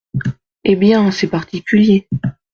[0.63, 2.07] Eh bien, c’est particulier…